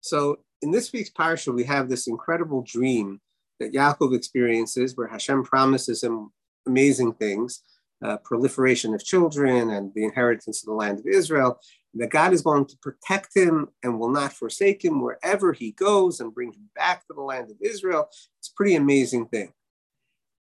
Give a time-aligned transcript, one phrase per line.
[0.00, 3.20] So in this week's parsha, we have this incredible dream
[3.60, 6.30] that Yaakov experiences where Hashem promises him
[6.66, 7.62] amazing things,
[8.04, 11.58] uh, proliferation of children and the inheritance of the land of Israel,
[11.94, 16.20] that God is going to protect him and will not forsake him wherever he goes
[16.20, 18.08] and bring him back to the land of Israel.
[18.38, 19.52] It's a pretty amazing thing.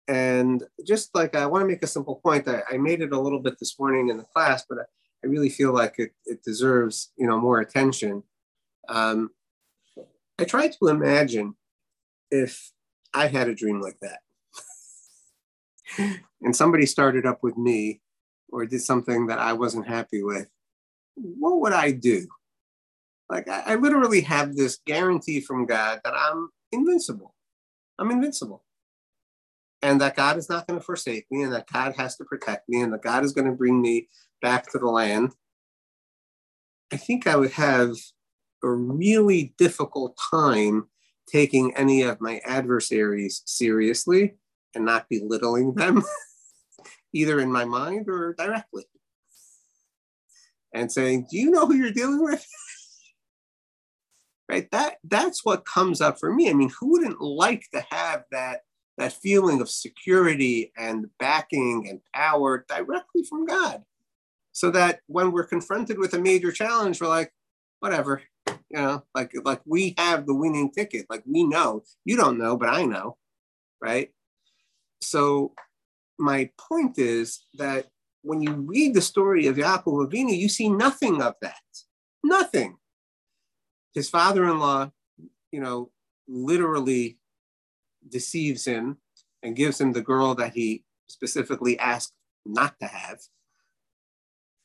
[0.07, 3.19] And just like I want to make a simple point, I, I made it a
[3.19, 4.83] little bit this morning in the class, but I,
[5.23, 8.23] I really feel like it, it deserves you know more attention.
[8.87, 9.31] Um,
[10.39, 11.55] I tried to imagine
[12.29, 12.71] if
[13.13, 14.19] I had a dream like that.
[16.41, 18.01] and somebody started up with me
[18.49, 20.47] or did something that I wasn't happy with,
[21.15, 22.27] what would I do?
[23.29, 27.33] Like, I, I literally have this guarantee from God that I'm invincible.
[27.99, 28.63] I'm invincible.
[29.81, 32.67] And that God is not going to forsake me, and that God has to protect
[32.67, 34.07] me, and that God is going to bring me
[34.41, 35.33] back to the land.
[36.91, 37.95] I think I would have
[38.63, 40.87] a really difficult time
[41.27, 44.35] taking any of my adversaries seriously
[44.73, 46.03] and not belittling them,
[47.13, 48.85] either in my mind or directly.
[50.73, 52.45] And saying, Do you know who you're dealing with?
[54.49, 54.69] right?
[54.71, 56.49] That that's what comes up for me.
[56.49, 58.61] I mean, who wouldn't like to have that
[58.97, 63.83] that feeling of security and backing and power directly from God?
[64.51, 67.31] So that when we're confronted with a major challenge, we're like,
[67.79, 68.23] whatever,
[68.69, 71.05] you know, like like we have the winning ticket.
[71.09, 71.83] Like we know.
[72.05, 73.17] You don't know, but I know,
[73.81, 74.09] right?
[75.01, 75.53] So
[76.19, 77.87] my point is that
[78.21, 81.61] when you read the story of Yaakov Avinu, you see nothing of that.
[82.23, 82.77] Nothing.
[83.93, 84.91] His father-in-law,
[85.51, 85.91] you know,
[86.27, 87.17] literally
[88.09, 88.97] deceives him
[89.43, 92.13] and gives him the girl that he specifically asked
[92.45, 93.19] not to have.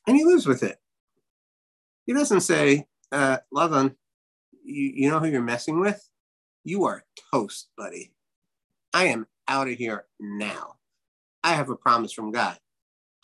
[0.07, 0.79] And he lives with it.
[2.05, 3.95] He doesn't say, uh, Lavan,
[4.65, 6.09] you, you know who you're messing with?
[6.65, 8.13] You are toast, buddy.
[8.93, 10.77] I am out of here now.
[11.45, 12.59] I have a promise from God.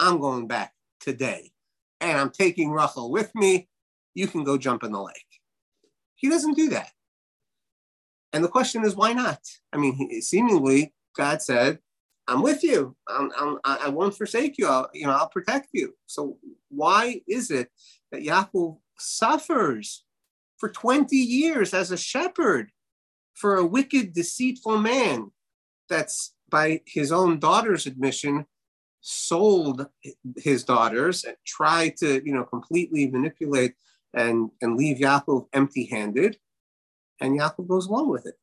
[0.01, 1.53] I'm going back today
[2.01, 3.69] and I'm taking Rachel with me.
[4.15, 5.15] You can go jump in the lake.
[6.17, 6.91] He doesn't do that.
[8.33, 9.41] And the question is, why not?
[9.73, 11.79] I mean, seemingly God said,
[12.27, 12.95] I'm with you.
[13.09, 14.67] I'm, I'm, I won't forsake you.
[14.67, 15.95] I'll, you know, I'll protect you.
[16.07, 16.37] So
[16.69, 17.71] why is it
[18.12, 20.05] that Yaakov suffers
[20.59, 22.71] for 20 years as a shepherd
[23.35, 25.31] for a wicked, deceitful man
[25.89, 28.47] that's by his own daughter's admission
[29.01, 29.87] sold
[30.37, 33.75] his daughters and tried to you know completely manipulate
[34.15, 36.37] and and leave Yaakov empty-handed.
[37.21, 38.37] And Yaakov goes along with it.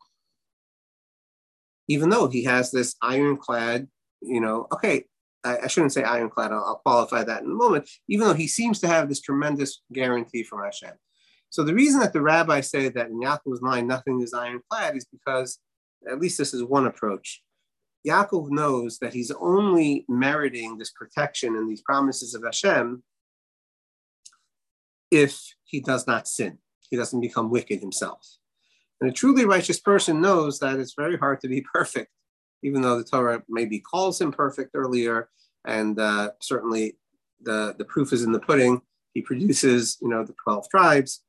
[1.88, 3.88] Even though he has this ironclad
[4.22, 5.06] you know okay
[5.46, 8.48] I, I shouldn't say ironclad I'll, I'll, qualify that in a moment even though he
[8.48, 10.94] seems to have this tremendous guarantee from Hashem
[11.50, 15.06] so the reason that the rabbis say that in Yaakov's mind nothing is ironclad is
[15.06, 15.60] because
[16.10, 17.42] at least this is one approach
[18.06, 23.04] Yaakov knows that he's only meriting this protection and these promises of Hashem
[25.12, 26.60] if he does not sin.
[26.90, 28.38] He doesn't become wicked himself.
[29.02, 32.12] And a truly righteous person knows that it's very hard to be perfect,
[32.66, 35.30] even though the Torah maybe calls him perfect earlier,
[35.68, 36.98] and uh, certainly
[37.42, 38.82] the, the proof is in the pudding.
[39.14, 41.24] He produces, you know, the 12 tribes.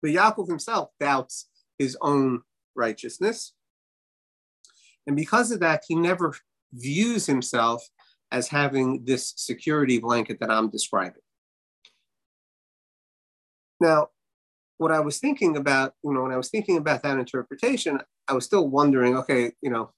[0.00, 1.48] But Yaakov himself doubts
[1.78, 2.42] his own
[2.76, 3.54] righteousness.
[5.08, 6.32] And because of that, he never
[6.72, 7.84] views himself
[8.30, 11.22] as having this security blanket that I'm describing.
[13.80, 14.10] Now,
[14.78, 18.32] what I was thinking about, you know, when I was thinking about that interpretation, I
[18.32, 19.90] was still wondering, okay, you know,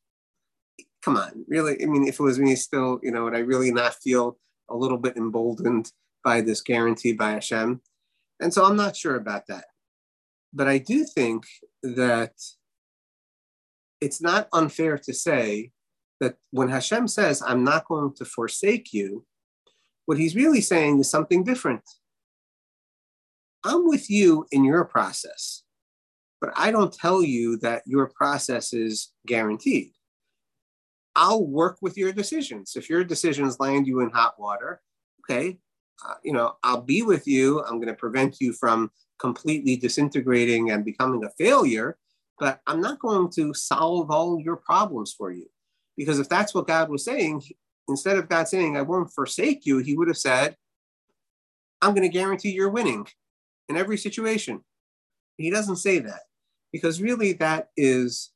[1.02, 1.82] come on, really?
[1.82, 4.76] I mean, if it was me still, you know, would I really not feel a
[4.76, 5.92] little bit emboldened
[6.24, 7.80] by this guarantee by Hashem?
[8.40, 9.66] And so I'm not sure about that.
[10.52, 11.44] But I do think
[11.82, 12.32] that
[14.00, 15.72] it's not unfair to say
[16.20, 19.26] that when Hashem says, I'm not going to forsake you,
[20.06, 21.82] what he's really saying is something different.
[23.64, 25.62] I'm with you in your process,
[26.40, 29.92] but I don't tell you that your process is guaranteed.
[31.16, 32.74] I'll work with your decisions.
[32.76, 34.80] If your decisions land you in hot water,
[35.22, 35.58] okay,
[36.08, 37.62] uh, you know, I'll be with you.
[37.64, 41.98] I'm going to prevent you from completely disintegrating and becoming a failure
[42.40, 45.46] but I'm not going to solve all your problems for you.
[45.96, 47.42] Because if that's what God was saying,
[47.86, 50.56] instead of God saying, I won't forsake you, he would have said,
[51.82, 53.06] I'm going to guarantee you're winning
[53.70, 54.60] in every situation.
[55.38, 56.22] He doesn't say that
[56.72, 58.32] because really that is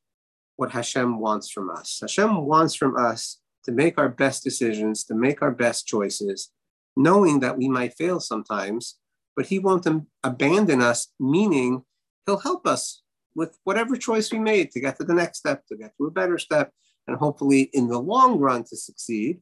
[0.57, 1.99] what Hashem wants from us.
[2.01, 6.51] Hashem wants from us to make our best decisions, to make our best choices,
[6.97, 8.97] knowing that we might fail sometimes,
[9.37, 9.87] but he won't
[10.23, 11.83] abandon us, meaning
[12.25, 13.03] he'll help us
[13.35, 16.11] with whatever choice we made to get to the next step, to get to a
[16.11, 16.71] better step,
[17.09, 19.41] and hopefully in the long run to succeed.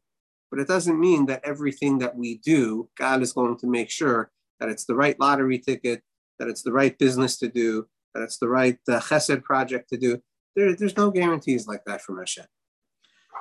[0.51, 4.31] But it doesn't mean that everything that we do, God is going to make sure
[4.63, 6.03] that it's the right lottery ticket,
[6.39, 9.99] that it's the right business to do, that it's the right uh, chesed project to
[9.99, 10.23] do.
[10.55, 12.45] There, there's no guarantees like that from Hashem.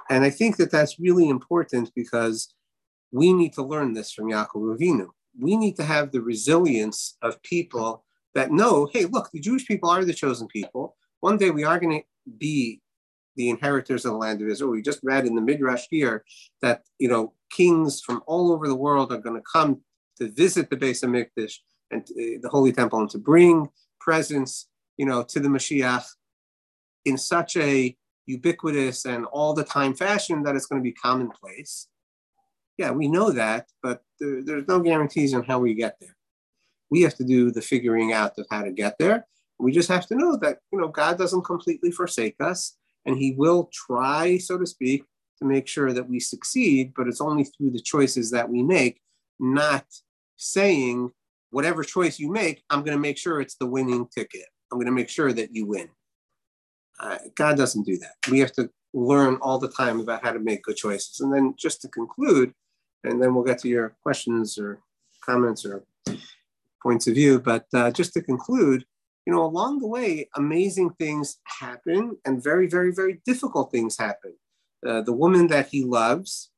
[0.10, 2.56] And I think that that's really important because
[3.12, 5.10] we need to learn this from Yaakov Avinu.
[5.40, 8.04] We need to have the resilience of people
[8.34, 10.96] that know, hey, look, the Jewish people are the chosen people.
[11.20, 12.82] One day we are going to be
[13.36, 14.72] the inheritors of the land of Israel.
[14.72, 16.26] We just read in the Midrash here
[16.64, 19.82] that you know kings from all over the world are going to come
[20.22, 21.56] to visit the Beis Hamikdash
[21.90, 23.68] and uh, the Holy Temple and to bring
[24.00, 26.06] presents, you know, to the Mashiach
[27.06, 27.96] in such a
[28.28, 31.88] ubiquitous and all the time fashion that it's going to be commonplace.
[32.78, 36.16] Yeah, we know that, but there, there's no guarantees on how we get there.
[36.90, 39.26] We have to do the figuring out of how to get there.
[39.60, 43.34] We just have to know that you know God doesn't completely forsake us, and He
[43.38, 45.04] will try, so to speak,
[45.40, 46.94] to make sure that we succeed.
[46.96, 49.02] But it's only through the choices that we make,
[49.40, 49.86] not
[50.42, 51.12] saying
[51.52, 54.46] whatever choice you make, I'm going to make sure it's the winning ticket.
[54.72, 55.90] I'm going to make sure that you win.
[57.00, 58.14] Uh, God doesn't do that.
[58.30, 61.20] We have to learn all the time about how to make good choices.
[61.20, 62.54] And then just to conclude,
[63.04, 64.80] and then we'll get to your questions or
[65.26, 65.84] comments or
[66.84, 67.40] points of view.
[67.40, 68.86] But uh, just to conclude,
[69.26, 74.34] you know, along the way, amazing things happen and very, very, very difficult things happen.
[74.88, 76.51] Uh, the woman that he loves,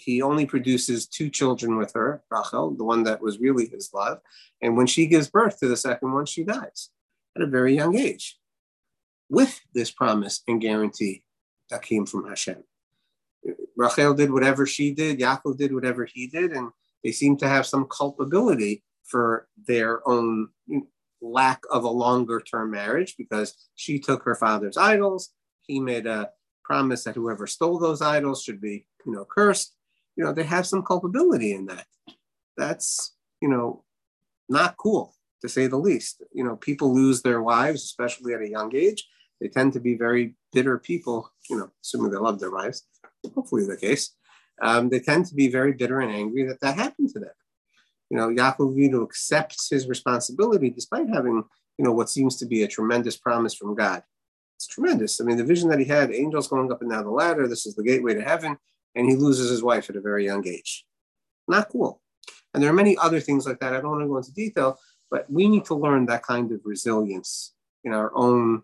[0.00, 4.20] he only produces two children with her, Rachel, the one that was really his love.
[4.62, 6.90] And when she gives birth to the second one, she dies
[7.36, 8.38] at a very young age
[9.28, 11.22] with this promise and guarantee
[11.70, 12.64] that came from Hashem.
[13.76, 16.70] Rachel did whatever she did, Yaakov did whatever he did, and
[17.02, 20.48] they seem to have some culpability for their own
[21.22, 25.30] lack of a longer term marriage because she took her father's idols.
[25.62, 26.30] He made a
[26.64, 29.74] promise that whoever stole those idols should be, you know, cursed.
[30.20, 31.86] You know, they have some culpability in that.
[32.54, 33.84] That's, you know,
[34.50, 36.22] not cool to say the least.
[36.30, 39.08] You know, people lose their wives, especially at a young age.
[39.40, 42.86] They tend to be very bitter people, you know, assuming they love their wives,
[43.34, 44.14] hopefully the case.
[44.60, 47.30] Um, they tend to be very bitter and angry that that happened to them
[48.10, 51.44] you know, Yaakov Avinu accepts his responsibility despite having,
[51.78, 54.02] you know, what seems to be a tremendous promise from God.
[54.56, 55.20] It's tremendous.
[55.20, 57.64] I mean, the vision that he had, angels going up and down the ladder, this
[57.66, 58.58] is the gateway to heaven,
[58.94, 60.84] and he loses his wife at a very young age.
[61.48, 62.00] Not cool.
[62.52, 63.74] And there are many other things like that.
[63.74, 64.78] I don't want to go into detail,
[65.10, 67.54] but we need to learn that kind of resilience
[67.84, 68.62] in our own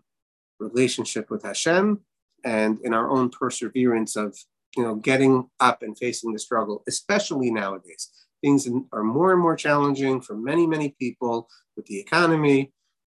[0.59, 2.01] relationship with Hashem
[2.43, 4.37] and in our own perseverance of
[4.75, 8.09] you know getting up and facing the struggle, especially nowadays
[8.41, 12.71] things are more and more challenging for many, many people with the economy,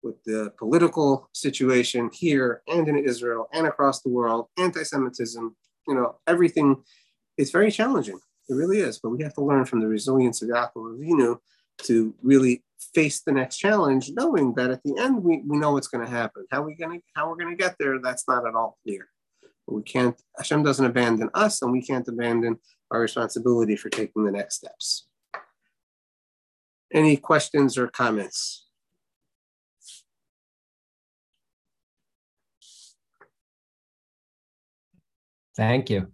[0.02, 5.56] with the political situation here and in Israel and across the world, anti-Semitism,
[5.88, 6.76] you know, everything
[7.38, 8.20] is very challenging.
[8.48, 8.98] It really is.
[8.98, 11.38] But we have to learn from the resilience of Yaakov Avinu
[11.84, 12.62] to really
[12.94, 16.10] face the next challenge, knowing that at the end we, we know what's going to
[16.10, 16.44] happen.
[16.50, 19.08] How we going to how we're going to get there, that's not at all clear.
[19.66, 20.20] But we can't.
[20.36, 22.58] Hashem doesn't abandon us, and we can't abandon
[22.90, 25.06] our responsibility for taking the next steps.
[26.92, 28.67] Any questions or comments?
[35.58, 36.06] Thank you.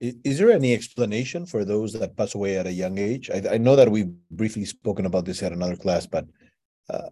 [0.00, 3.30] Is there any explanation for those that pass away at a young age?
[3.30, 6.24] I, I know that we've briefly spoken about this at another class, but
[6.88, 7.08] uh...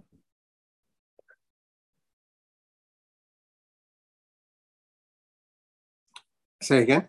[6.63, 7.09] say again.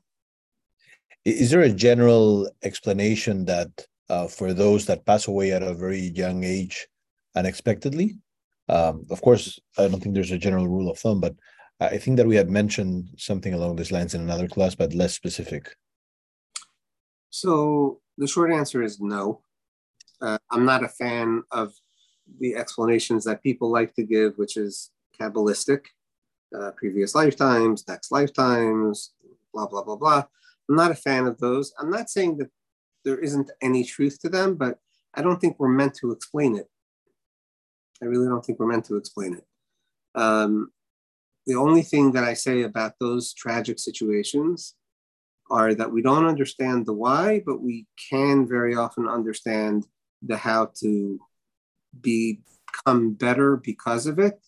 [1.26, 3.70] Is there a general explanation that
[4.10, 6.88] uh, for those that pass away at a very young age
[7.36, 8.18] unexpectedly?
[8.68, 11.36] Um, of course, I don't think there's a general rule of thumb, but
[11.80, 15.14] I think that we had mentioned something along these lines in another class, but less
[15.14, 15.76] specific.
[17.30, 19.42] So the short answer is no.
[20.22, 21.74] Uh, I'm not a fan of
[22.40, 25.82] the explanations that people like to give, which is Kabbalistic,
[26.58, 29.14] uh, previous lifetimes, next lifetimes,
[29.54, 30.24] blah, blah, blah, blah.
[30.70, 31.74] I'm not a fan of those.
[31.78, 32.50] I'm not saying that
[33.04, 34.80] there isn't any truth to them, but
[35.14, 36.70] I don't think we're meant to explain it.
[38.02, 39.46] I really don't think we're meant to explain it.
[40.16, 40.72] Um,
[41.46, 44.76] the only thing that I say about those tragic situations
[45.52, 49.86] are that we don't understand the why, but we can very often understand
[50.22, 51.20] the how to
[52.02, 54.40] become better because of it.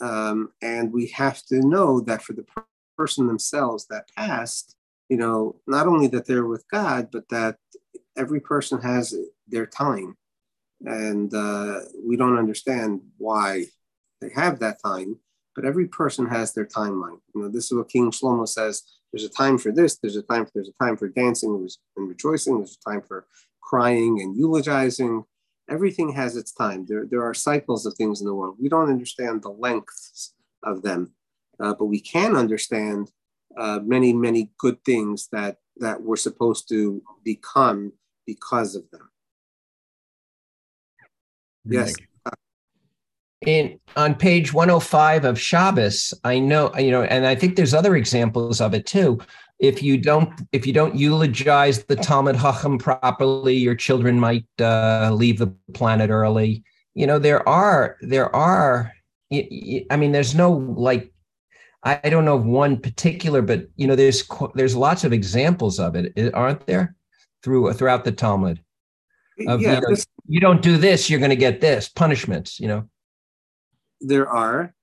[0.00, 2.44] Um, and we have to know that for the
[2.98, 4.76] person themselves that passed,
[5.08, 7.56] you know, not only that they're with God, but that
[8.16, 9.14] every person has
[9.48, 10.16] their time.
[10.84, 13.64] and uh, we don't understand why
[14.20, 15.18] they have that time.
[15.56, 17.18] But every person has their timeline.
[17.34, 18.82] You know, this is what King Shlomo says.
[19.12, 19.96] There's a time for this.
[19.96, 20.46] There's a time.
[20.54, 22.58] There's a time for dancing and rejoicing.
[22.58, 23.26] There's a time for
[23.62, 25.24] crying and eulogizing.
[25.68, 26.84] Everything has its time.
[26.86, 28.56] There, there are cycles of things in the world.
[28.60, 31.12] We don't understand the lengths of them,
[31.58, 33.10] uh, but we can understand
[33.58, 37.92] uh, many, many good things that that we're supposed to become
[38.26, 39.10] because of them.
[41.64, 41.94] Yes.
[43.46, 47.96] In on page 105 of Shabbos, I know, you know, and I think there's other
[47.96, 49.20] examples of it too.
[49.60, 55.10] If you don't, if you don't eulogize the Talmid Chacham properly, your children might uh,
[55.14, 56.64] leave the planet early.
[56.94, 58.92] You know, there are, there are.
[59.32, 61.12] I mean, there's no like
[61.86, 64.24] I don't know of one particular, but you know, there's
[64.56, 66.96] there's lots of examples of it, aren't there?
[67.44, 68.60] Through throughout the Talmud.
[69.46, 72.58] Of, yeah, you, know, this, you don't do this, you're going to get this punishments.
[72.58, 72.88] You know.
[74.00, 74.74] There are,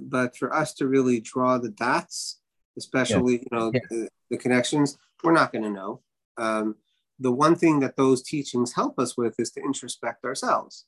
[0.00, 2.40] but for us to really draw the dots,
[2.78, 3.80] especially you know yeah.
[3.90, 6.00] the, the, connections, we're not going to know.
[6.38, 6.76] Um,
[7.18, 10.86] the one thing that those teachings help us with is to introspect ourselves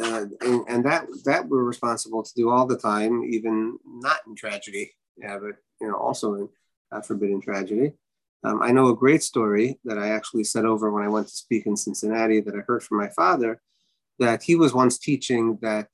[0.00, 4.34] uh, and, and, that that we're responsible to do all the time, even not in
[4.34, 6.48] tragedy, yeah, but you know also in
[6.92, 7.92] uh, forbidden tragedy.
[8.44, 11.36] Um, I know a great story that I actually said over when I went to
[11.36, 13.60] speak in Cincinnati that I heard from my father,
[14.20, 15.88] that he was once teaching that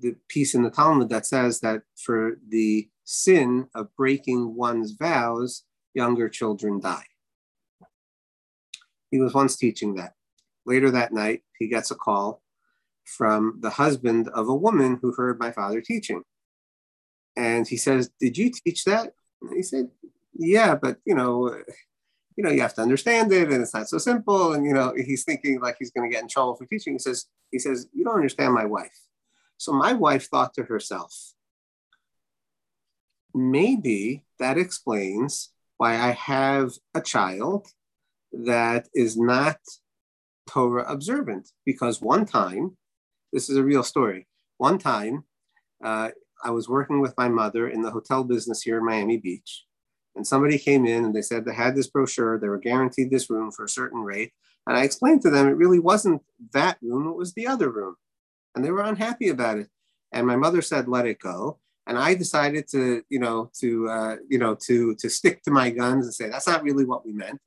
[0.00, 5.64] the piece in the Talmud that says that for the sin of breaking one's vows,
[5.94, 7.06] younger children die.
[9.10, 10.14] He was once teaching that.
[10.66, 12.42] Later that night, he gets a call
[13.04, 16.22] from the husband of a woman who heard my father teaching.
[17.36, 19.12] And he says, Did you teach that?
[19.40, 19.88] And he said,
[20.34, 21.56] Yeah, but you know,
[22.36, 24.52] you know, you have to understand it and it's not so simple.
[24.52, 26.94] And you know, he's thinking like he's gonna get in trouble for teaching.
[26.94, 29.05] He says, he says, You don't understand my wife.
[29.58, 31.32] So my wife thought to herself,
[33.34, 37.68] maybe that explains why I have a child
[38.32, 39.58] that is not
[40.46, 41.50] Torah observant.
[41.64, 42.76] Because one time
[43.32, 44.26] this is a real story.
[44.58, 45.24] One time,
[45.84, 46.10] uh,
[46.42, 49.64] I was working with my mother in the hotel business here in Miami Beach,
[50.14, 53.28] and somebody came in and they said they had this brochure, they were guaranteed this
[53.28, 54.32] room for a certain rate.
[54.66, 56.22] And I explained to them it really wasn't
[56.52, 57.96] that room, it was the other room.
[58.56, 59.68] And they were unhappy about it.
[60.12, 61.60] And my mother said, let it go.
[61.86, 65.70] And I decided to, you know, to, uh, you know, to, to stick to my
[65.70, 67.38] guns and say, that's not really what we meant.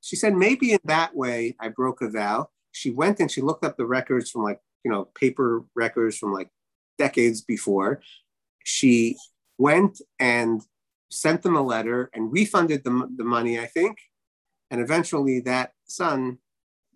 [0.00, 2.48] She said, maybe in that way I broke a vow.
[2.70, 6.32] She went and she looked up the records from like you know paper records from
[6.32, 6.50] like
[6.98, 8.00] decades before
[8.64, 9.16] she
[9.58, 10.62] went and
[11.10, 13.98] sent them a letter and refunded them the money i think
[14.70, 16.38] and eventually that son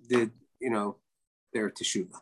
[0.08, 0.30] did
[0.60, 0.96] you know
[1.52, 2.20] their teshuva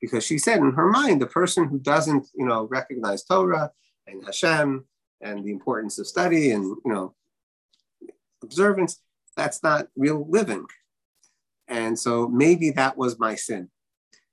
[0.00, 3.70] because she said in her mind the person who doesn't you know recognize torah
[4.06, 4.84] and hashem
[5.20, 7.14] and the importance of study and you know
[8.42, 9.00] observance
[9.36, 10.66] that's not real living
[11.66, 13.68] and so maybe that was my sin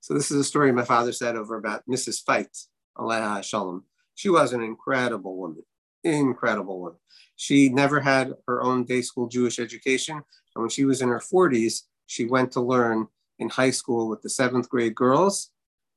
[0.06, 2.24] so this is a story my father said over about Mrs.
[2.24, 3.86] Feitz, Aleha Shalom.
[4.14, 5.64] She was an incredible woman,
[6.04, 7.00] incredible woman.
[7.38, 10.18] She never had her own day school Jewish education.
[10.18, 13.08] And when she was in her 40s, she went to learn
[13.40, 15.50] in high school with the seventh grade girls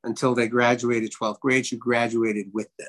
[0.04, 1.66] until they graduated 12th grade.
[1.66, 2.88] She graduated with them.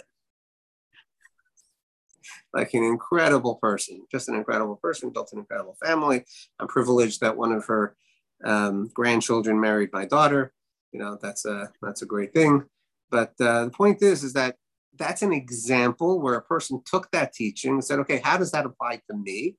[2.54, 6.26] Like an incredible person, just an incredible person, built an incredible family.
[6.60, 7.96] I'm privileged that one of her
[8.44, 10.54] um, grandchildren married my daughter
[10.92, 12.64] you know that's a that's a great thing
[13.10, 14.56] but uh, the point is is that
[14.98, 18.66] that's an example where a person took that teaching and said okay how does that
[18.66, 19.56] apply to me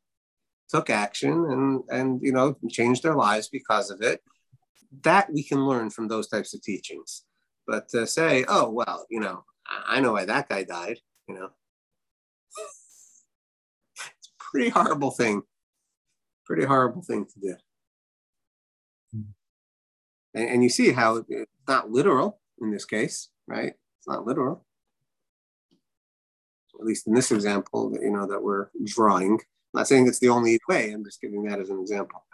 [0.69, 4.21] took action and and you know changed their lives because of it
[5.03, 7.25] that we can learn from those types of teachings
[7.67, 9.45] but to say oh well you know
[9.87, 10.99] i know why that guy died
[11.29, 11.51] you know
[13.97, 15.43] it's a pretty horrible thing
[16.45, 17.55] pretty horrible thing to do
[19.13, 19.23] hmm.
[20.35, 23.73] and, and you see how it's not literal in this case, right?
[23.99, 24.65] It's not literal.
[26.79, 29.33] At least in this example, you know, that we're drawing.
[29.33, 30.93] I'm not saying it's the only way.
[30.93, 32.25] I'm just giving that as an example.